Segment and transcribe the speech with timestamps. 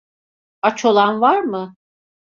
[0.61, 1.75] Aç olan var mı?